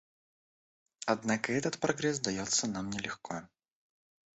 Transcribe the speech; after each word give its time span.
Однако 1.05 1.53
этот 1.53 1.79
прогресс 1.79 2.19
дается 2.19 2.65
нам 2.65 2.89
нелегко. 2.89 3.47